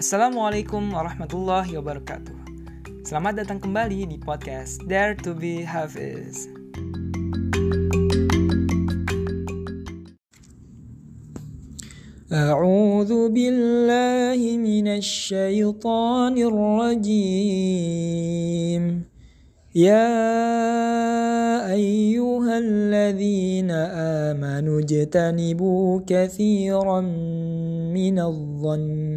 Assalamualaikum 0.00 0.90
warahmatullahi 0.90 1.78
wabarakatuh. 1.78 2.34
Selamat 3.06 3.44
datang 3.44 3.62
kembali 3.62 4.08
di 4.10 4.18
podcast 4.18 4.82
Dare 4.88 5.14
to 5.20 5.36
be 5.36 5.62
Hafiz. 5.62 6.48
أعوذ 12.30 13.34
بالله 13.34 14.38
من 14.38 14.86
الشيطان 14.86 16.38
الرجيم 16.38 17.92
يا 19.74 20.14
أيها 21.74 22.54
الذين 22.58 23.70
آمنوا 24.30 24.78
اجتنبوا 24.80 26.00
كثيرا 26.06 27.00
من 27.90 28.16
الظن 28.18 29.13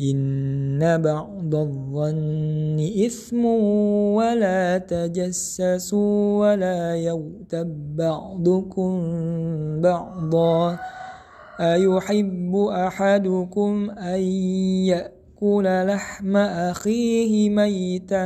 إن 0.00 1.02
بعض 1.02 1.54
الظن 1.54 2.90
إثم 3.06 3.44
ولا 4.14 4.78
تجسسوا 4.78 6.38
ولا 6.40 6.96
يغتب 6.96 7.96
بعضكم 7.96 8.92
بعضا 9.80 10.78
أيحب 11.60 12.56
أحدكم 12.56 13.90
أن 13.90 14.20
يأكل 14.88 15.86
لحم 15.86 16.36
أخيه 16.36 17.50
ميتا 17.50 18.24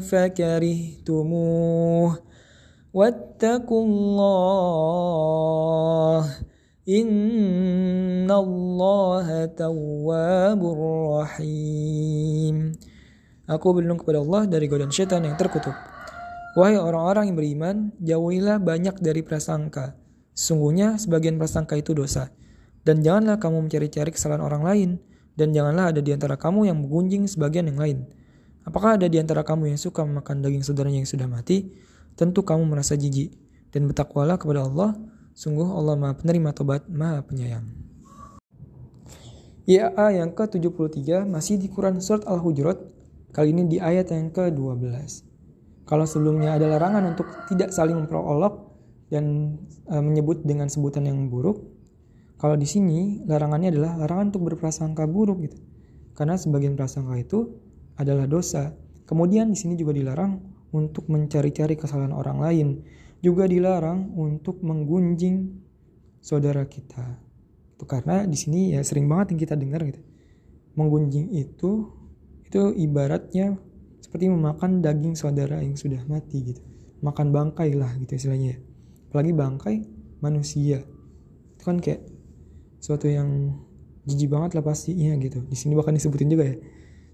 فكرهتموه 0.00 1.46
واتقوا 2.94 3.84
الله 3.84 4.66
إن 6.88 7.06
إن 8.26 8.34
Allah 8.34 9.46
tawwabur 9.54 11.22
rahim 11.22 12.74
Aku 13.46 13.70
berlindung 13.70 14.02
kepada 14.02 14.18
Allah 14.18 14.50
dari 14.50 14.66
godaan 14.66 14.90
setan 14.90 15.22
yang 15.22 15.38
terkutuk. 15.38 15.70
Wahai 16.58 16.74
orang-orang 16.74 17.30
yang 17.30 17.38
beriman, 17.38 17.76
jauhilah 18.02 18.58
banyak 18.58 18.98
dari 18.98 19.22
prasangka. 19.22 19.94
Sungguhnya 20.34 20.98
sebagian 20.98 21.38
prasangka 21.38 21.78
itu 21.78 21.94
dosa. 21.94 22.34
Dan 22.82 23.06
janganlah 23.06 23.38
kamu 23.38 23.70
mencari-cari 23.70 24.10
kesalahan 24.10 24.42
orang 24.42 24.66
lain, 24.66 24.90
dan 25.38 25.54
janganlah 25.54 25.94
ada 25.94 26.02
di 26.02 26.10
antara 26.10 26.34
kamu 26.34 26.66
yang 26.66 26.82
menggunjing 26.82 27.30
sebagian 27.30 27.70
yang 27.70 27.78
lain. 27.78 28.10
Apakah 28.66 28.98
ada 28.98 29.06
di 29.06 29.22
antara 29.22 29.46
kamu 29.46 29.70
yang 29.70 29.78
suka 29.78 30.02
memakan 30.02 30.42
daging 30.42 30.66
saudaranya 30.66 31.06
yang 31.06 31.06
sudah 31.06 31.30
mati? 31.30 31.70
Tentu 32.18 32.42
kamu 32.42 32.66
merasa 32.66 32.98
jijik, 32.98 33.30
dan 33.70 33.86
bertakwalah 33.86 34.34
kepada 34.34 34.66
Allah, 34.66 34.98
sungguh 35.38 35.70
Allah 35.70 35.94
maha 35.94 36.18
penerima 36.18 36.50
tobat, 36.50 36.82
maha 36.90 37.22
penyayang. 37.22 37.86
Ya 39.66 39.90
yang 40.14 40.30
ke-73 40.30 41.26
masih 41.26 41.58
di 41.58 41.66
Quran 41.66 41.98
Surat 41.98 42.22
Al-Hujurat, 42.22 42.78
kali 43.34 43.50
ini 43.50 43.66
di 43.66 43.82
ayat 43.82 44.14
yang 44.14 44.30
ke-12. 44.30 44.86
Kalau 45.82 46.06
sebelumnya 46.06 46.54
ada 46.54 46.70
larangan 46.70 47.02
untuk 47.10 47.26
tidak 47.50 47.74
saling 47.74 47.98
memperolok 47.98 48.70
dan 49.10 49.58
e, 49.90 49.94
menyebut 49.98 50.46
dengan 50.46 50.70
sebutan 50.70 51.10
yang 51.10 51.26
buruk, 51.26 51.66
kalau 52.38 52.54
di 52.54 52.62
sini 52.62 53.26
larangannya 53.26 53.74
adalah 53.74 53.98
larangan 54.06 54.30
untuk 54.30 54.54
berprasangka 54.54 55.02
buruk 55.10 55.42
gitu. 55.50 55.58
Karena 56.14 56.38
sebagian 56.38 56.78
prasangka 56.78 57.18
itu 57.18 57.58
adalah 57.98 58.30
dosa. 58.30 58.70
Kemudian 59.02 59.50
di 59.50 59.58
sini 59.58 59.74
juga 59.74 59.98
dilarang 59.98 60.46
untuk 60.78 61.10
mencari-cari 61.10 61.74
kesalahan 61.74 62.14
orang 62.14 62.38
lain. 62.38 62.68
Juga 63.18 63.50
dilarang 63.50 64.14
untuk 64.14 64.62
menggunjing 64.62 65.58
saudara 66.22 66.62
kita. 66.70 67.25
Itu 67.76 67.84
karena 67.84 68.24
di 68.24 68.34
sini 68.34 68.72
ya 68.72 68.80
sering 68.80 69.06
banget 69.06 69.36
yang 69.36 69.40
kita 69.44 69.54
dengar 69.54 69.84
gitu. 69.84 70.00
Menggunjing 70.76 71.32
itu 71.36 71.92
itu 72.46 72.60
ibaratnya 72.76 73.56
seperti 74.00 74.32
memakan 74.32 74.80
daging 74.80 75.14
saudara 75.14 75.60
yang 75.60 75.76
sudah 75.76 76.00
mati 76.08 76.56
gitu. 76.56 76.62
Makan 77.04 77.30
bangkai 77.30 77.76
lah 77.76 77.92
gitu 78.00 78.16
istilahnya. 78.16 78.56
Apalagi 79.12 79.32
bangkai 79.36 79.76
manusia. 80.24 80.80
Itu 81.56 81.62
kan 81.62 81.78
kayak 81.78 82.00
suatu 82.80 83.08
yang 83.10 83.52
jijik 84.06 84.30
banget 84.30 84.54
lah 84.54 84.62
pastinya 84.62 85.18
gitu 85.18 85.42
di 85.42 85.56
sini 85.58 85.74
bahkan 85.74 85.92
disebutin 85.92 86.30
juga 86.30 86.46
ya 86.46 86.56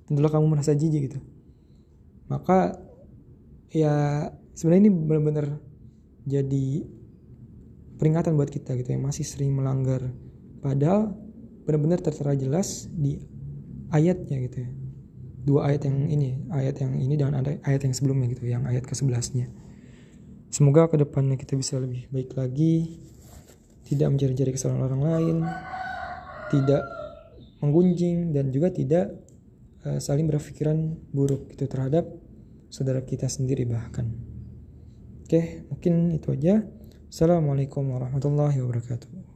tentulah 0.05 0.29
kamu 0.29 0.47
merasa 0.53 0.77
jijik 0.77 1.09
gitu 1.09 1.19
maka 2.29 2.77
ya 3.73 4.29
sebenarnya 4.53 4.83
ini 4.89 4.93
benar-benar 4.93 5.47
jadi 6.29 6.85
peringatan 7.97 8.37
buat 8.37 8.53
kita 8.53 8.77
gitu 8.77 8.93
yang 8.93 9.09
masih 9.09 9.25
sering 9.25 9.57
melanggar 9.57 10.13
padahal 10.63 11.13
benar-benar 11.67 11.99
tertera 12.01 12.33
jelas 12.39 12.87
di 12.89 13.19
ayatnya 13.91 14.39
gitu 14.47 14.57
ya 14.65 14.71
dua 15.43 15.75
ayat 15.75 15.91
yang 15.91 16.07
ini 16.07 16.47
ayat 16.55 16.79
yang 16.79 16.95
ini 16.95 17.15
dan 17.19 17.35
ayat 17.67 17.83
yang 17.83 17.95
sebelumnya 17.95 18.31
gitu 18.31 18.47
yang 18.47 18.63
ayat 18.63 18.87
ke 18.87 18.95
sebelasnya 18.95 19.51
semoga 20.55 20.87
ke 20.87 21.03
depannya 21.03 21.35
kita 21.35 21.59
bisa 21.59 21.83
lebih 21.83 22.07
baik 22.15 22.39
lagi 22.39 23.03
tidak 23.87 24.09
mencari-cari 24.09 24.51
kesalahan 24.55 24.83
orang 24.89 25.03
lain, 25.03 25.37
tidak 26.49 26.83
menggunjing 27.61 28.33
dan 28.33 28.49
juga 28.49 28.73
tidak 28.73 29.13
uh, 29.87 29.99
saling 29.99 30.25
berpikiran 30.25 30.97
buruk 31.13 31.51
gitu 31.53 31.67
terhadap 31.67 32.09
saudara 32.73 33.03
kita 33.03 33.27
sendiri 33.27 33.67
bahkan. 33.67 34.09
Oke, 35.27 35.69
mungkin 35.69 36.13
itu 36.17 36.33
aja. 36.33 36.65
Assalamualaikum 37.13 37.85
warahmatullahi 37.93 38.57
wabarakatuh. 38.65 39.23